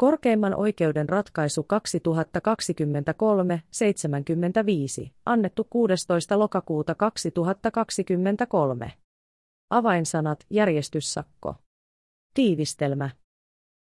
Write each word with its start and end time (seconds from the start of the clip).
Korkeimman 0.00 0.54
oikeuden 0.54 1.08
ratkaisu 1.08 1.66
2023-75, 5.04 5.10
annettu 5.26 5.66
16. 5.70 6.38
lokakuuta 6.38 6.94
2023. 6.94 8.92
Avainsanat 9.70 10.46
järjestyssakko. 10.50 11.54
Tiivistelmä. 12.34 13.10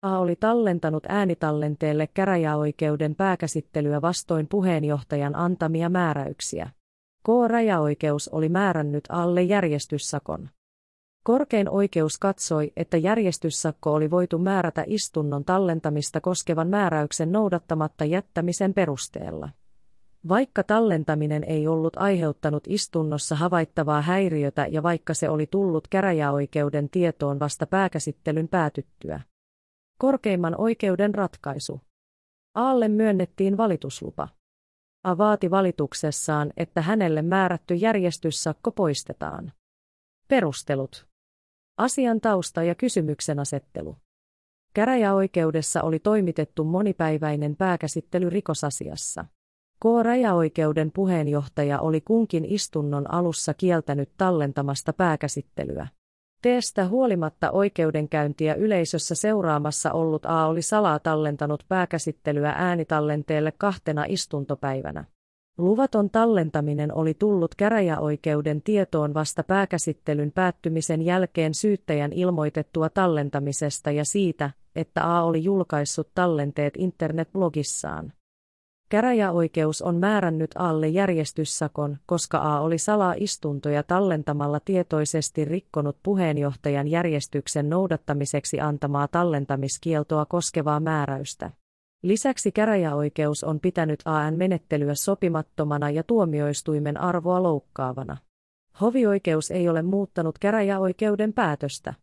A 0.02 0.18
oli 0.18 0.36
tallentanut 0.36 1.06
äänitallenteelle 1.08 2.06
käräjäoikeuden 2.06 3.14
pääkäsittelyä 3.14 4.02
vastoin 4.02 4.48
puheenjohtajan 4.48 5.36
antamia 5.36 5.88
määräyksiä. 5.88 6.70
K-rajaoikeus 7.26 8.28
oli 8.28 8.48
määrännyt 8.48 9.04
alle 9.08 9.42
järjestyssakon. 9.42 10.48
Korkein 11.24 11.68
oikeus 11.68 12.18
katsoi, 12.18 12.72
että 12.76 12.96
järjestyssakko 12.96 13.92
oli 13.92 14.10
voitu 14.10 14.38
määrätä 14.38 14.84
istunnon 14.86 15.44
tallentamista 15.44 16.20
koskevan 16.20 16.68
määräyksen 16.68 17.32
noudattamatta 17.32 18.04
jättämisen 18.04 18.74
perusteella. 18.74 19.48
Vaikka 20.28 20.62
tallentaminen 20.62 21.44
ei 21.44 21.66
ollut 21.66 21.96
aiheuttanut 21.96 22.64
istunnossa 22.68 23.34
havaittavaa 23.34 24.02
häiriötä 24.02 24.66
ja 24.66 24.82
vaikka 24.82 25.14
se 25.14 25.28
oli 25.28 25.46
tullut 25.46 25.88
käräjäoikeuden 25.88 26.90
tietoon 26.90 27.40
vasta 27.40 27.66
pääkäsittelyn 27.66 28.48
päätyttyä. 28.48 29.20
Korkeimman 29.98 30.54
oikeuden 30.60 31.14
ratkaisu. 31.14 31.80
Aalle 32.54 32.88
myönnettiin 32.88 33.56
valituslupa. 33.56 34.28
A 35.04 35.18
vaati 35.18 35.50
valituksessaan, 35.50 36.52
että 36.56 36.82
hänelle 36.82 37.22
määrätty 37.22 37.74
järjestyssakko 37.74 38.70
poistetaan. 38.70 39.52
Perustelut. 40.28 41.13
Asian 41.76 42.20
tausta 42.20 42.62
ja 42.62 42.74
kysymyksen 42.74 43.38
asettelu. 43.38 43.96
Käräjäoikeudessa 44.74 45.82
oli 45.82 45.98
toimitettu 45.98 46.64
monipäiväinen 46.64 47.56
pääkäsittely 47.56 48.30
rikosasiassa. 48.30 49.24
K-rajaoikeuden 49.82 50.92
puheenjohtaja 50.92 51.80
oli 51.80 52.00
kunkin 52.00 52.44
istunnon 52.44 53.14
alussa 53.14 53.54
kieltänyt 53.54 54.10
tallentamasta 54.16 54.92
pääkäsittelyä. 54.92 55.88
Teestä 56.42 56.88
huolimatta 56.88 57.50
oikeudenkäyntiä 57.50 58.54
yleisössä 58.54 59.14
seuraamassa 59.14 59.92
ollut 59.92 60.26
A 60.26 60.46
oli 60.46 60.62
salaa 60.62 60.98
tallentanut 60.98 61.64
pääkäsittelyä 61.68 62.54
äänitallenteelle 62.56 63.52
kahtena 63.52 64.04
istuntopäivänä. 64.08 65.04
Luvaton 65.58 66.10
tallentaminen 66.10 66.94
oli 66.94 67.14
tullut 67.14 67.54
käräjäoikeuden 67.54 68.62
tietoon 68.62 69.14
vasta 69.14 69.42
pääkäsittelyn 69.42 70.32
päättymisen 70.32 71.02
jälkeen 71.02 71.54
syyttäjän 71.54 72.12
ilmoitettua 72.12 72.88
tallentamisesta 72.88 73.90
ja 73.90 74.04
siitä, 74.04 74.50
että 74.76 75.16
A 75.16 75.22
oli 75.22 75.44
julkaissut 75.44 76.08
tallenteet 76.14 76.74
internetblogissaan. 76.78 78.12
Käräjäoikeus 78.88 79.82
on 79.82 79.96
määrännyt 79.96 80.50
alle 80.54 80.88
järjestyssakon, 80.88 81.96
koska 82.06 82.38
A 82.38 82.60
oli 82.60 82.78
salaa-istuntoja 82.78 83.82
tallentamalla 83.82 84.60
tietoisesti 84.60 85.44
rikkonut 85.44 85.96
puheenjohtajan 86.02 86.88
järjestyksen 86.88 87.70
noudattamiseksi 87.70 88.60
antamaa 88.60 89.08
tallentamiskieltoa 89.08 90.26
koskevaa 90.26 90.80
määräystä. 90.80 91.50
Lisäksi 92.04 92.52
käräjäoikeus 92.52 93.44
on 93.44 93.60
pitänyt 93.60 94.02
AN-menettelyä 94.04 94.94
sopimattomana 94.94 95.90
ja 95.90 96.02
tuomioistuimen 96.02 97.00
arvoa 97.00 97.42
loukkaavana. 97.42 98.16
Hovioikeus 98.80 99.50
ei 99.50 99.68
ole 99.68 99.82
muuttanut 99.82 100.38
käräjäoikeuden 100.38 101.32
päätöstä. 101.32 101.94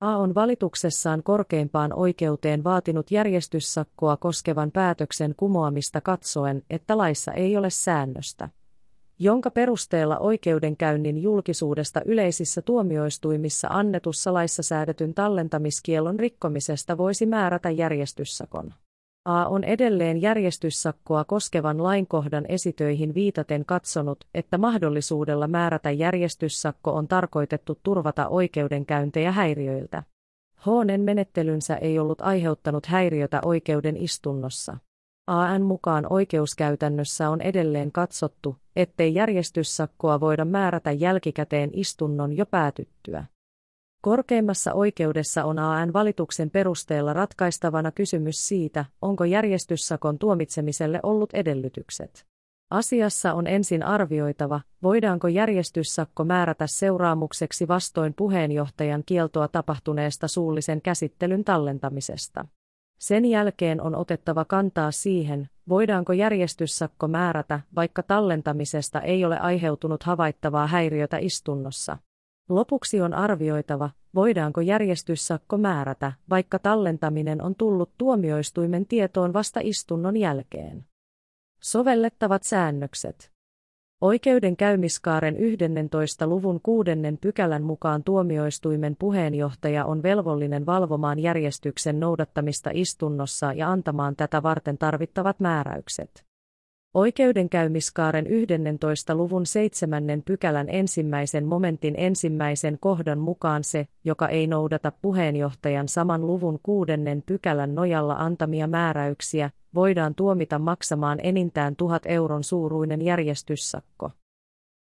A 0.00 0.16
on 0.16 0.34
valituksessaan 0.34 1.22
korkeimpaan 1.22 1.92
oikeuteen 1.92 2.64
vaatinut 2.64 3.10
järjestyssakkoa 3.10 4.16
koskevan 4.16 4.70
päätöksen 4.70 5.34
kumoamista 5.36 6.00
katsoen, 6.00 6.62
että 6.70 6.98
laissa 6.98 7.32
ei 7.32 7.56
ole 7.56 7.70
säännöstä, 7.70 8.48
jonka 9.18 9.50
perusteella 9.50 10.18
oikeudenkäynnin 10.18 11.22
julkisuudesta 11.22 12.00
yleisissä 12.04 12.62
tuomioistuimissa 12.62 13.68
annetussa 13.70 14.34
laissa 14.34 14.62
säädetyn 14.62 15.14
tallentamiskielon 15.14 16.18
rikkomisesta 16.20 16.98
voisi 16.98 17.26
määrätä 17.26 17.70
järjestyssakon. 17.70 18.74
A 19.26 19.48
on 19.48 19.64
edelleen 19.64 20.22
järjestyssakkoa 20.22 21.24
koskevan 21.24 21.82
lainkohdan 21.82 22.46
esitöihin 22.48 23.14
viitaten 23.14 23.64
katsonut, 23.64 24.24
että 24.34 24.58
mahdollisuudella 24.58 25.48
määrätä 25.48 25.90
järjestyssakko 25.90 26.92
on 26.92 27.08
tarkoitettu 27.08 27.78
turvata 27.82 28.28
oikeudenkäyntejä 28.28 29.32
häiriöiltä. 29.32 30.02
Hoonen 30.66 31.00
menettelynsä 31.00 31.76
ei 31.76 31.98
ollut 31.98 32.20
aiheuttanut 32.20 32.86
häiriötä 32.86 33.40
oikeuden 33.44 33.96
istunnossa. 33.96 34.76
AN 35.26 35.62
mukaan 35.62 36.06
oikeuskäytännössä 36.10 37.30
on 37.30 37.40
edelleen 37.40 37.92
katsottu, 37.92 38.56
ettei 38.76 39.14
järjestyssakkoa 39.14 40.20
voida 40.20 40.44
määrätä 40.44 40.92
jälkikäteen 40.92 41.70
istunnon 41.72 42.36
jo 42.36 42.46
päätyttyä. 42.46 43.24
Korkeimmassa 44.06 44.72
oikeudessa 44.72 45.44
on 45.44 45.58
AN 45.58 45.92
valituksen 45.92 46.50
perusteella 46.50 47.12
ratkaistavana 47.12 47.92
kysymys 47.92 48.48
siitä, 48.48 48.84
onko 49.02 49.24
järjestyssakon 49.24 50.18
tuomitsemiselle 50.18 51.00
ollut 51.02 51.34
edellytykset. 51.34 52.26
Asiassa 52.70 53.34
on 53.34 53.46
ensin 53.46 53.82
arvioitava, 53.82 54.60
voidaanko 54.82 55.28
järjestyssakko 55.28 56.24
määrätä 56.24 56.66
seuraamukseksi 56.66 57.68
vastoin 57.68 58.14
puheenjohtajan 58.14 59.02
kieltoa 59.06 59.48
tapahtuneesta 59.48 60.28
suullisen 60.28 60.82
käsittelyn 60.82 61.44
tallentamisesta. 61.44 62.44
Sen 62.98 63.24
jälkeen 63.24 63.80
on 63.80 63.94
otettava 63.94 64.44
kantaa 64.44 64.90
siihen, 64.90 65.48
voidaanko 65.68 66.12
järjestyssakko 66.12 67.08
määrätä, 67.08 67.60
vaikka 67.74 68.02
tallentamisesta 68.02 69.00
ei 69.00 69.24
ole 69.24 69.38
aiheutunut 69.38 70.02
havaittavaa 70.02 70.66
häiriötä 70.66 71.18
istunnossa. 71.18 71.98
Lopuksi 72.48 73.00
on 73.00 73.14
arvioitava, 73.14 73.90
voidaanko 74.14 74.60
järjestyssakko 74.60 75.58
määrätä, 75.58 76.12
vaikka 76.30 76.58
tallentaminen 76.58 77.42
on 77.42 77.54
tullut 77.54 77.90
tuomioistuimen 77.98 78.86
tietoon 78.86 79.32
vasta 79.32 79.60
istunnon 79.62 80.16
jälkeen. 80.16 80.84
Sovellettavat 81.60 82.42
säännökset. 82.42 83.30
Oikeudenkäymiskaaren 84.00 85.36
11. 85.36 86.26
luvun 86.26 86.60
6. 86.62 86.90
pykälän 87.20 87.62
mukaan 87.62 88.04
tuomioistuimen 88.04 88.96
puheenjohtaja 88.98 89.84
on 89.84 90.02
velvollinen 90.02 90.66
valvomaan 90.66 91.18
järjestyksen 91.18 92.00
noudattamista 92.00 92.70
istunnossa 92.74 93.52
ja 93.52 93.70
antamaan 93.70 94.16
tätä 94.16 94.42
varten 94.42 94.78
tarvittavat 94.78 95.40
määräykset. 95.40 96.24
Oikeudenkäymiskaaren 96.96 98.26
11. 98.26 99.14
luvun 99.14 99.46
7. 99.46 100.04
pykälän 100.24 100.68
ensimmäisen 100.68 101.46
momentin 101.46 101.94
ensimmäisen 101.98 102.78
kohdan 102.80 103.18
mukaan 103.18 103.64
se, 103.64 103.88
joka 104.04 104.28
ei 104.28 104.46
noudata 104.46 104.92
puheenjohtajan 105.02 105.88
saman 105.88 106.26
luvun 106.26 106.60
6. 106.62 106.92
pykälän 107.26 107.74
nojalla 107.74 108.14
antamia 108.14 108.66
määräyksiä, 108.66 109.50
voidaan 109.74 110.14
tuomita 110.14 110.58
maksamaan 110.58 111.18
enintään 111.22 111.76
tuhat 111.76 112.02
euron 112.06 112.44
suuruinen 112.44 113.02
järjestyssakko. 113.02 114.10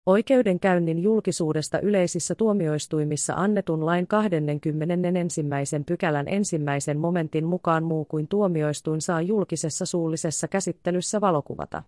Oikeudenkäynnin 0.06 0.98
julkisuudesta 0.98 1.80
yleisissä 1.80 2.34
tuomioistuimissa 2.34 3.34
annetun 3.34 3.86
lain 3.86 4.06
21. 4.06 5.42
pykälän 5.86 6.28
ensimmäisen 6.28 6.98
momentin 6.98 7.44
mukaan 7.44 7.84
muu 7.84 8.04
kuin 8.04 8.28
tuomioistuin 8.28 9.00
saa 9.00 9.22
julkisessa 9.22 9.86
suullisessa 9.86 10.48
käsittelyssä 10.48 11.20
valokuvata 11.20 11.82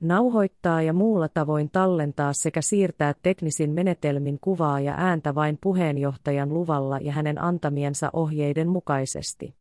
nauhoittaa 0.00 0.82
ja 0.82 0.92
muulla 0.92 1.28
tavoin 1.28 1.70
tallentaa 1.70 2.32
sekä 2.32 2.62
siirtää 2.62 3.14
teknisin 3.22 3.70
menetelmin 3.70 4.38
kuvaa 4.40 4.80
ja 4.80 4.94
ääntä 4.96 5.34
vain 5.34 5.58
puheenjohtajan 5.60 6.54
luvalla 6.54 6.98
ja 6.98 7.12
hänen 7.12 7.42
antamiensa 7.42 8.10
ohjeiden 8.12 8.68
mukaisesti. 8.68 9.54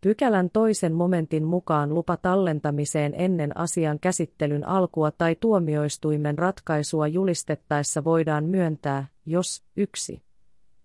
Pykälän 0.00 0.50
toisen 0.50 0.92
momentin 0.92 1.44
mukaan 1.44 1.94
lupa 1.94 2.16
tallentamiseen 2.16 3.14
ennen 3.16 3.56
asian 3.56 4.00
käsittelyn 4.00 4.68
alkua 4.68 5.10
tai 5.10 5.36
tuomioistuimen 5.40 6.38
ratkaisua 6.38 7.08
julistettaessa 7.08 8.04
voidaan 8.04 8.44
myöntää, 8.44 9.06
jos 9.26 9.64
1. 9.76 10.29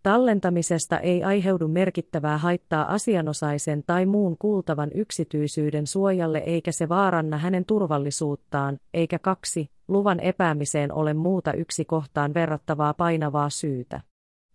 Tallentamisesta 0.05 0.99
ei 0.99 1.23
aiheudu 1.23 1.67
merkittävää 1.67 2.37
haittaa 2.37 2.93
asianosaisen 2.93 3.83
tai 3.87 4.05
muun 4.05 4.37
kuultavan 4.39 4.91
yksityisyyden 4.93 5.87
suojalle 5.87 6.37
eikä 6.37 6.71
se 6.71 6.89
vaaranna 6.89 7.37
hänen 7.37 7.65
turvallisuuttaan, 7.65 8.77
eikä 8.93 9.19
kaksi, 9.19 9.69
luvan 9.87 10.19
epäämiseen 10.19 10.93
ole 10.93 11.13
muuta 11.13 11.53
yksi 11.53 11.85
kohtaan 11.85 12.33
verrattavaa 12.33 12.93
painavaa 12.93 13.49
syytä. 13.49 14.01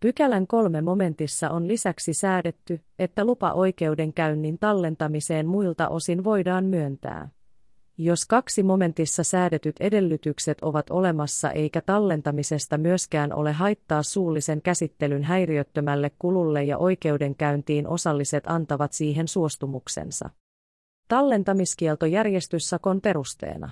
Pykälän 0.01 0.47
kolme 0.47 0.81
momentissa 0.83 1.51
on 1.51 1.69
lisäksi 1.69 2.15
säädetty, 2.15 2.81
että 2.99 3.25
lupa 3.25 3.53
oikeudenkäynnin 3.53 4.59
tallentamiseen 4.59 5.47
muilta 5.47 5.89
osin 5.89 6.25
voidaan 6.25 6.65
myöntää. 6.65 7.29
Jos 8.03 8.27
kaksi 8.27 8.63
momentissa 8.63 9.25
säädetyt 9.25 9.77
edellytykset 9.81 10.59
ovat 10.63 10.91
olemassa 10.91 11.51
eikä 11.51 11.81
tallentamisesta 11.81 12.79
myöskään 12.79 13.33
ole 13.33 13.53
haittaa 13.53 14.03
suullisen 14.03 14.63
käsittelyn 14.63 15.23
häiriöttömälle 15.25 16.11
kululle 16.19 16.65
ja 16.65 16.79
oikeudenkäyntiin 16.79 17.89
osalliset 17.89 18.45
antavat 18.47 18.93
siihen 18.93 19.29
suostumuksensa. 19.29 20.31
Tallentamiskielto 21.09 22.07
järjestyssakon 22.07 23.01
perusteena. 23.01 23.71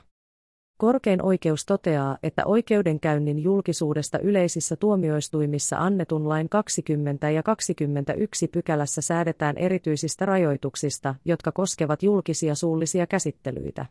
Korkein 0.79 1.23
oikeus 1.23 1.67
toteaa, 1.67 2.19
että 2.23 2.47
oikeudenkäynnin 2.47 3.39
julkisuudesta 3.39 4.19
yleisissä 4.19 4.77
tuomioistuimissa 4.77 5.77
annetun 5.79 6.29
lain 6.29 6.49
20 6.49 7.31
ja 7.31 7.43
21 7.43 8.49
pykälässä 8.49 9.01
säädetään 9.03 9.59
erityisistä 9.59 10.27
rajoituksista, 10.27 11.15
jotka 11.25 11.53
koskevat 11.53 12.03
julkisia 12.03 12.55
suullisia 12.55 13.07
käsittelyitä. 13.07 13.87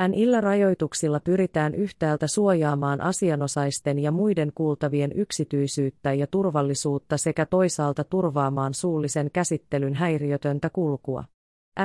N-illä 0.00 0.40
rajoituksilla 0.40 1.20
pyritään 1.20 1.74
yhtäältä 1.74 2.26
suojaamaan 2.26 3.00
asianosaisten 3.00 3.98
ja 3.98 4.10
muiden 4.10 4.52
kuultavien 4.54 5.12
yksityisyyttä 5.14 6.12
ja 6.12 6.26
turvallisuutta 6.26 7.16
sekä 7.16 7.46
toisaalta 7.46 8.04
turvaamaan 8.04 8.74
suullisen 8.74 9.30
käsittelyn 9.32 9.94
häiriötöntä 9.94 10.70
kulkua. 10.70 11.24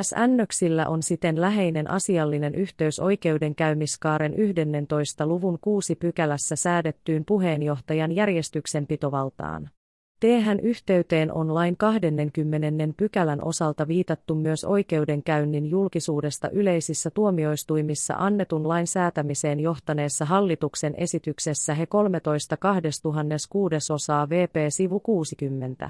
S-nnöksillä 0.01 0.87
on 0.87 1.03
siten 1.03 1.41
läheinen 1.41 1.89
asiallinen 1.89 2.55
yhteys 2.55 2.99
oikeudenkäymiskaaren 2.99 4.33
11. 4.33 5.27
luvun 5.27 5.57
6 5.61 5.95
pykälässä 5.95 6.55
säädettyyn 6.55 7.25
puheenjohtajan 7.25 8.11
järjestyksenpitovaltaan. 8.11 9.69
Tehän 10.21 10.59
yhteyteen 10.59 11.33
on 11.33 11.53
lain 11.53 11.77
20. 11.77 12.67
pykälän 12.97 13.43
osalta 13.45 13.87
viitattu 13.87 14.35
myös 14.35 14.63
oikeudenkäynnin 14.63 15.65
julkisuudesta 15.65 16.49
yleisissä 16.49 17.09
tuomioistuimissa 17.09 18.13
annetun 18.17 18.67
lain 18.67 18.87
säätämiseen 18.87 19.59
johtaneessa 19.59 20.25
hallituksen 20.25 20.95
esityksessä 20.97 21.73
he 21.73 21.85
13 21.85 22.57
2006 22.57 23.93
osaa 23.93 24.29
VP 24.29 24.55
sivu 24.69 24.99
60. 24.99 25.89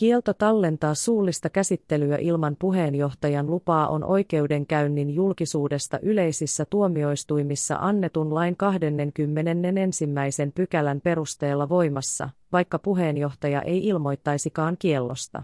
Kielto 0.00 0.34
tallentaa 0.34 0.94
suullista 0.94 1.50
käsittelyä 1.50 2.16
ilman 2.16 2.56
puheenjohtajan 2.58 3.46
lupaa 3.46 3.88
on 3.88 4.04
oikeudenkäynnin 4.04 5.10
julkisuudesta 5.10 5.98
yleisissä 6.02 6.64
tuomioistuimissa 6.70 7.76
annetun 7.80 8.34
lain 8.34 8.56
21. 8.56 10.06
pykälän 10.54 11.00
perusteella 11.00 11.68
voimassa, 11.68 12.28
vaikka 12.52 12.78
puheenjohtaja 12.78 13.62
ei 13.62 13.86
ilmoittaisikaan 13.86 14.76
kiellosta. 14.78 15.42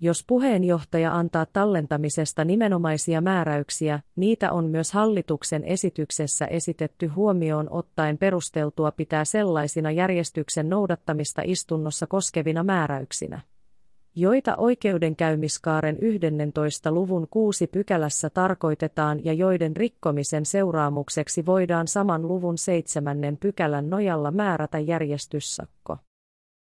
Jos 0.00 0.24
puheenjohtaja 0.26 1.16
antaa 1.16 1.46
tallentamisesta 1.46 2.44
nimenomaisia 2.44 3.20
määräyksiä, 3.20 4.00
niitä 4.16 4.52
on 4.52 4.64
myös 4.64 4.92
hallituksen 4.92 5.64
esityksessä 5.64 6.46
esitetty 6.46 7.06
huomioon 7.06 7.66
ottaen 7.70 8.18
perusteltua 8.18 8.92
pitää 8.92 9.24
sellaisina 9.24 9.90
järjestyksen 9.90 10.68
noudattamista 10.68 11.42
istunnossa 11.44 12.06
koskevina 12.06 12.62
määräyksinä 12.62 13.40
joita 14.14 14.56
oikeudenkäymiskaaren 14.56 15.98
11. 16.00 16.92
luvun 16.92 17.26
6 17.30 17.66
pykälässä 17.66 18.30
tarkoitetaan 18.30 19.24
ja 19.24 19.32
joiden 19.32 19.76
rikkomisen 19.76 20.46
seuraamukseksi 20.46 21.46
voidaan 21.46 21.88
saman 21.88 22.28
luvun 22.28 22.58
7. 22.58 23.18
pykälän 23.40 23.90
nojalla 23.90 24.30
määrätä 24.30 24.78
järjestyssakko. 24.78 25.96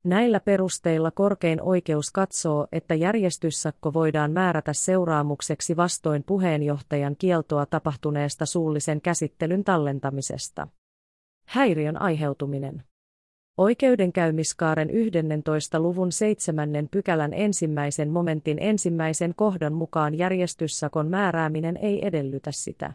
Näillä 0.03 0.39
perusteilla 0.39 1.12
korkein 1.12 1.62
oikeus 1.62 2.12
katsoo, 2.12 2.68
että 2.71 2.95
järjestyssakko 2.95 3.94
voidaan 3.94 4.31
määrätä 4.31 4.74
seuraamukseksi 4.74 5.77
vastoin 5.77 6.24
puheenjohtajan 6.24 7.15
kieltoa 7.15 7.65
tapahtuneesta 7.65 8.45
suullisen 8.45 9.01
käsittelyn 9.01 9.63
tallentamisesta. 9.63 10.68
Häiriön 11.45 12.01
aiheutuminen 12.01 12.83
Oikeudenkäymiskaaren 13.59 14.89
11. 14.89 15.79
luvun 15.79 16.11
7. 16.11 16.69
pykälän 16.91 17.33
ensimmäisen 17.33 18.09
momentin 18.09 18.57
ensimmäisen 18.61 19.33
kohdan 19.35 19.73
mukaan 19.73 20.17
järjestyssakon 20.17 21.07
määrääminen 21.07 21.77
ei 21.77 22.07
edellytä 22.07 22.51
sitä, 22.51 22.94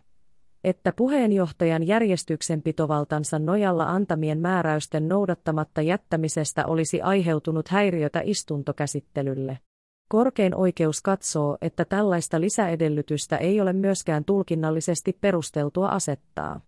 että 0.65 0.93
puheenjohtajan 0.97 1.87
järjestyksenpitovaltansa 1.87 3.39
nojalla 3.39 3.85
antamien 3.85 4.39
määräysten 4.39 5.09
noudattamatta 5.09 5.83
jättämisestä 5.83 6.67
olisi 6.67 7.03
aiheutunut 7.03 7.69
häiriötä 7.69 8.21
istuntokäsittelylle. 8.25 9.59
Korkein 10.09 10.55
oikeus 10.55 11.03
katsoo, 11.03 11.59
että 11.61 11.85
tällaista 11.85 12.41
lisäedellytystä 12.41 13.37
ei 13.37 13.61
ole 13.61 13.73
myöskään 13.73 14.25
tulkinnallisesti 14.25 15.19
perusteltua 15.21 15.89
asettaa. 15.89 16.61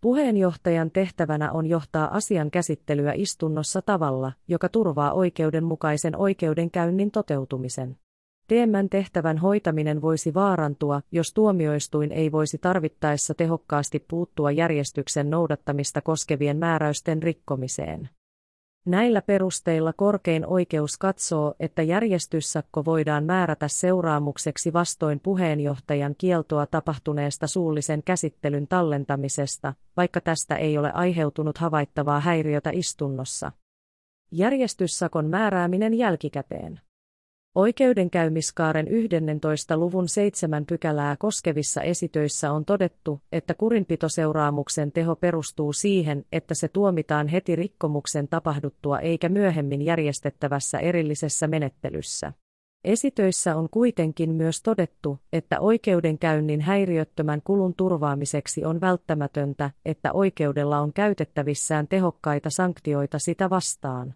Puheenjohtajan 0.00 0.90
tehtävänä 0.90 1.52
on 1.52 1.66
johtaa 1.66 2.16
asian 2.16 2.50
käsittelyä 2.50 3.12
istunnossa 3.16 3.82
tavalla, 3.82 4.32
joka 4.48 4.68
turvaa 4.68 5.12
oikeudenmukaisen 5.12 6.16
oikeudenkäynnin 6.16 7.10
toteutumisen. 7.10 7.96
Teemän 8.46 8.88
tehtävän 8.88 9.38
hoitaminen 9.38 10.02
voisi 10.02 10.34
vaarantua, 10.34 11.00
jos 11.12 11.34
tuomioistuin 11.34 12.12
ei 12.12 12.32
voisi 12.32 12.58
tarvittaessa 12.58 13.34
tehokkaasti 13.34 14.04
puuttua 14.08 14.50
järjestyksen 14.50 15.30
noudattamista 15.30 16.00
koskevien 16.00 16.56
määräysten 16.56 17.22
rikkomiseen. 17.22 18.08
Näillä 18.86 19.22
perusteilla 19.22 19.92
korkein 19.92 20.46
oikeus 20.46 20.98
katsoo, 20.98 21.54
että 21.60 21.82
järjestyssakko 21.82 22.84
voidaan 22.84 23.24
määrätä 23.24 23.68
seuraamukseksi 23.68 24.72
vastoin 24.72 25.20
puheenjohtajan 25.20 26.14
kieltoa 26.18 26.66
tapahtuneesta 26.66 27.46
suullisen 27.46 28.02
käsittelyn 28.02 28.68
tallentamisesta, 28.68 29.74
vaikka 29.96 30.20
tästä 30.20 30.56
ei 30.56 30.78
ole 30.78 30.92
aiheutunut 30.92 31.58
havaittavaa 31.58 32.20
häiriötä 32.20 32.70
istunnossa. 32.72 33.52
Järjestyssakon 34.32 35.26
määrääminen 35.26 35.94
jälkikäteen. 35.94 36.80
Oikeudenkäymiskaaren 37.54 38.88
11. 38.88 39.76
luvun 39.76 40.08
7 40.08 40.66
pykälää 40.66 41.16
koskevissa 41.16 41.82
esitöissä 41.82 42.52
on 42.52 42.64
todettu, 42.64 43.20
että 43.32 43.54
kurinpitoseuraamuksen 43.54 44.92
teho 44.92 45.16
perustuu 45.16 45.72
siihen, 45.72 46.24
että 46.32 46.54
se 46.54 46.68
tuomitaan 46.68 47.28
heti 47.28 47.56
rikkomuksen 47.56 48.28
tapahduttua 48.28 48.98
eikä 48.98 49.28
myöhemmin 49.28 49.82
järjestettävässä 49.82 50.78
erillisessä 50.78 51.46
menettelyssä. 51.46 52.32
Esitöissä 52.84 53.56
on 53.56 53.68
kuitenkin 53.70 54.30
myös 54.30 54.62
todettu, 54.62 55.18
että 55.32 55.60
oikeudenkäynnin 55.60 56.60
häiriöttömän 56.60 57.42
kulun 57.44 57.74
turvaamiseksi 57.74 58.64
on 58.64 58.80
välttämätöntä, 58.80 59.70
että 59.84 60.12
oikeudella 60.12 60.80
on 60.80 60.92
käytettävissään 60.92 61.88
tehokkaita 61.88 62.50
sanktioita 62.50 63.18
sitä 63.18 63.50
vastaan 63.50 64.14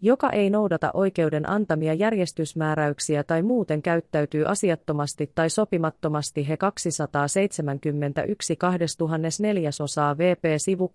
joka 0.00 0.30
ei 0.30 0.50
noudata 0.50 0.90
oikeuden 0.94 1.50
antamia 1.50 1.94
järjestysmääräyksiä 1.94 3.24
tai 3.24 3.42
muuten 3.42 3.82
käyttäytyy 3.82 4.44
asiattomasti 4.44 5.32
tai 5.34 5.50
sopimattomasti 5.50 6.48
he 6.48 6.56
271 6.56 8.56
2004 8.56 9.70
osaa 9.80 10.18
VP 10.18 10.44
sivu 10.56 10.90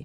61-62. 0.00 0.04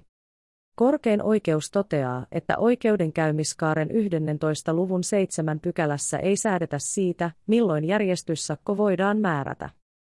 Korkein 0.76 1.22
oikeus 1.22 1.70
toteaa, 1.70 2.26
että 2.32 2.58
oikeudenkäymiskaaren 2.58 3.90
11. 3.90 4.74
luvun 4.74 5.04
7 5.04 5.60
pykälässä 5.60 6.18
ei 6.18 6.36
säädetä 6.36 6.78
siitä, 6.78 7.30
milloin 7.46 7.84
järjestyssakko 7.84 8.76
voidaan 8.76 9.18
määrätä. 9.18 9.70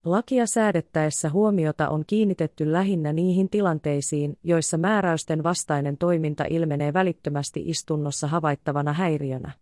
Lakia 0.04 0.46
säädettäessä 0.46 1.30
huomiota 1.30 1.88
on 1.88 2.04
kiinnitetty 2.06 2.72
lähinnä 2.72 3.12
niihin 3.12 3.48
tilanteisiin, 3.50 4.38
joissa 4.42 4.78
määräysten 4.78 5.42
vastainen 5.42 5.96
toiminta 5.96 6.44
ilmenee 6.50 6.92
välittömästi 6.92 7.62
istunnossa 7.66 8.26
havaittavana 8.26 8.92
häiriönä. 8.92 9.52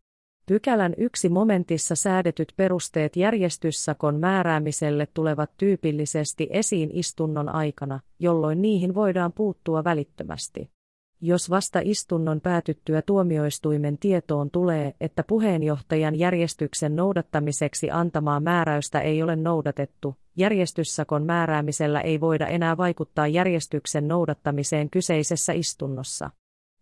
Pykälän 0.46 0.94
yksi 0.98 1.28
momentissa 1.28 1.94
säädetyt 1.94 2.52
perusteet 2.56 3.16
järjestyssakon 3.16 4.20
määräämiselle 4.20 5.08
tulevat 5.14 5.50
tyypillisesti 5.56 6.48
esiin 6.50 6.90
istunnon 6.92 7.48
aikana, 7.48 8.00
jolloin 8.18 8.62
niihin 8.62 8.94
voidaan 8.94 9.32
puuttua 9.32 9.84
välittömästi. 9.84 10.70
Jos 11.24 11.50
vasta 11.50 11.80
istunnon 11.82 12.40
päätyttyä 12.40 13.02
tuomioistuimen 13.02 13.98
tietoon 13.98 14.50
tulee, 14.50 14.94
että 15.00 15.22
puheenjohtajan 15.22 16.18
järjestyksen 16.18 16.96
noudattamiseksi 16.96 17.90
antamaa 17.90 18.40
määräystä 18.40 19.00
ei 19.00 19.22
ole 19.22 19.36
noudatettu, 19.36 20.16
järjestyssakon 20.36 21.24
määräämisellä 21.24 22.00
ei 22.00 22.20
voida 22.20 22.46
enää 22.46 22.76
vaikuttaa 22.76 23.26
järjestyksen 23.26 24.08
noudattamiseen 24.08 24.90
kyseisessä 24.90 25.52
istunnossa. 25.52 26.30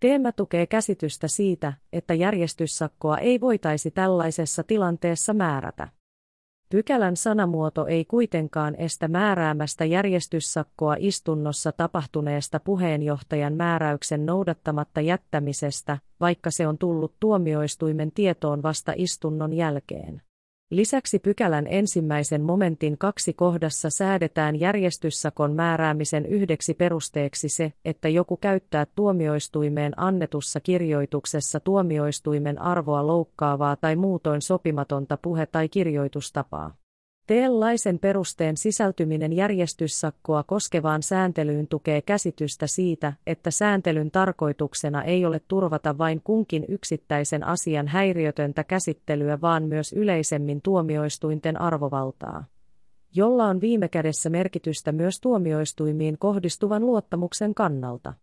Teema 0.00 0.32
tukee 0.32 0.66
käsitystä 0.66 1.28
siitä, 1.28 1.72
että 1.92 2.14
järjestyssakkoa 2.14 3.18
ei 3.18 3.40
voitaisi 3.40 3.90
tällaisessa 3.90 4.62
tilanteessa 4.62 5.34
määrätä. 5.34 5.88
Pykälän 6.70 7.16
sanamuoto 7.16 7.86
ei 7.86 8.04
kuitenkaan 8.04 8.74
estä 8.74 9.08
määräämästä 9.08 9.84
järjestyssakkoa 9.84 10.96
istunnossa 10.98 11.72
tapahtuneesta 11.72 12.60
puheenjohtajan 12.60 13.54
määräyksen 13.54 14.26
noudattamatta 14.26 15.00
jättämisestä, 15.00 15.98
vaikka 16.20 16.50
se 16.50 16.66
on 16.66 16.78
tullut 16.78 17.14
tuomioistuimen 17.20 18.12
tietoon 18.12 18.62
vasta 18.62 18.92
istunnon 18.96 19.52
jälkeen. 19.52 20.22
Lisäksi 20.70 21.18
pykälän 21.18 21.66
ensimmäisen 21.66 22.42
momentin 22.42 22.98
kaksi 22.98 23.32
kohdassa 23.32 23.90
säädetään 23.90 24.60
järjestyssakon 24.60 25.52
määräämisen 25.52 26.26
yhdeksi 26.26 26.74
perusteeksi 26.74 27.48
se, 27.48 27.72
että 27.84 28.08
joku 28.08 28.36
käyttää 28.36 28.86
tuomioistuimeen 28.94 29.92
annetussa 29.96 30.60
kirjoituksessa 30.60 31.60
tuomioistuimen 31.60 32.62
arvoa 32.62 33.06
loukkaavaa 33.06 33.76
tai 33.76 33.96
muutoin 33.96 34.42
sopimatonta 34.42 35.16
puhe- 35.16 35.46
tai 35.46 35.68
kirjoitustapaa. 35.68 36.79
Teellaisen 37.30 37.98
perusteen 37.98 38.56
sisältyminen 38.56 39.32
järjestyssakkoa 39.32 40.42
koskevaan 40.42 41.02
sääntelyyn 41.02 41.68
tukee 41.68 42.02
käsitystä 42.02 42.66
siitä, 42.66 43.12
että 43.26 43.50
sääntelyn 43.50 44.10
tarkoituksena 44.10 45.02
ei 45.02 45.24
ole 45.24 45.40
turvata 45.48 45.98
vain 45.98 46.20
kunkin 46.24 46.64
yksittäisen 46.68 47.46
asian 47.46 47.88
häiriötöntä 47.88 48.64
käsittelyä 48.64 49.40
vaan 49.40 49.62
myös 49.62 49.92
yleisemmin 49.92 50.62
tuomioistuinten 50.62 51.60
arvovaltaa, 51.60 52.44
jolla 53.14 53.44
on 53.44 53.60
viime 53.60 53.88
kädessä 53.88 54.30
merkitystä 54.30 54.92
myös 54.92 55.20
tuomioistuimiin 55.20 56.18
kohdistuvan 56.18 56.86
luottamuksen 56.86 57.54
kannalta. 57.54 58.14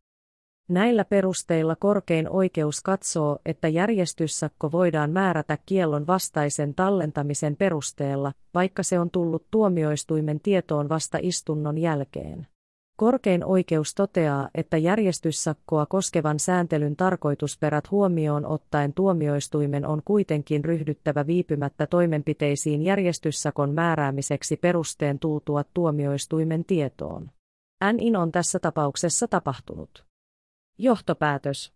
Näillä 0.70 1.06
perusteilla 1.06 1.76
korkein 1.76 2.30
oikeus 2.30 2.82
katsoo, 2.82 3.40
että 3.46 3.68
järjestyssakko 3.68 4.72
voidaan 4.72 5.12
määrätä 5.12 5.58
kiellon 5.66 6.08
vastaisen 6.08 6.76
tallentamisen 6.76 7.56
perusteella, 7.56 8.32
vaikka 8.54 8.84
se 8.84 9.00
on 9.00 9.10
tullut 9.10 9.46
tuomioistuimen 9.52 10.40
tietoon 10.40 10.90
vasta 10.90 11.18
istunnon 11.22 11.78
jälkeen. 11.78 12.48
Korkein 12.98 13.46
oikeus 13.46 13.96
toteaa, 13.96 14.50
että 14.56 14.78
järjestyssakkoa 14.78 15.86
koskevan 15.86 16.40
sääntelyn 16.40 16.96
tarkoitusperät 16.96 17.92
huomioon 17.92 18.46
ottaen 18.46 18.94
tuomioistuimen 18.94 19.86
on 19.86 20.02
kuitenkin 20.06 20.66
ryhdyttävä 20.66 21.28
viipymättä 21.28 21.88
toimenpiteisiin 21.88 22.82
järjestyssakon 22.82 23.74
määräämiseksi 23.74 24.58
perusteen 24.58 25.20
tultua 25.20 25.64
tuomioistuimen 25.74 26.66
tietoon. 26.66 27.30
NIN 27.94 28.16
on 28.16 28.32
tässä 28.32 28.60
tapauksessa 28.60 29.28
tapahtunut. 29.28 30.07
Johtopäätös. 30.78 31.74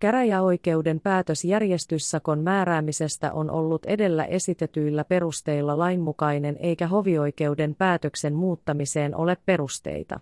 Käräjäoikeuden 0.00 1.00
päätös 1.00 1.44
järjestyssakon 1.44 2.40
määräämisestä 2.40 3.32
on 3.32 3.50
ollut 3.50 3.86
edellä 3.86 4.24
esitetyillä 4.24 5.04
perusteilla 5.04 5.78
lainmukainen 5.78 6.56
eikä 6.56 6.86
hovioikeuden 6.86 7.74
päätöksen 7.74 8.34
muuttamiseen 8.34 9.16
ole 9.16 9.36
perusteita. 9.46 10.20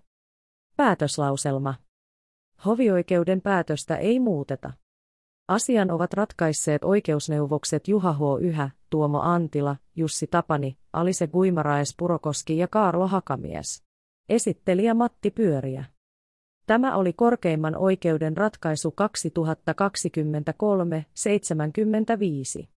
Päätöslauselma. 0.76 1.74
Hovioikeuden 2.66 3.40
päätöstä 3.40 3.96
ei 3.96 4.20
muuteta. 4.20 4.72
Asian 5.48 5.90
ovat 5.90 6.12
ratkaisseet 6.12 6.84
oikeusneuvokset 6.84 7.88
Juha 7.88 8.12
H. 8.12 8.20
Yhä, 8.40 8.70
Tuomo 8.90 9.20
Antila, 9.20 9.76
Jussi 9.96 10.26
Tapani, 10.26 10.78
Alise 10.92 11.26
Guimaraes 11.26 11.94
Purokoski 11.98 12.58
ja 12.58 12.68
Kaarlo 12.68 13.06
Hakamies. 13.06 13.82
Esittelijä 14.28 14.94
Matti 14.94 15.30
Pyöriä. 15.30 15.84
Tämä 16.68 16.96
oli 16.96 17.12
korkeimman 17.12 17.76
oikeuden 17.76 18.36
ratkaisu 18.36 18.94
2023-75. 22.62 22.68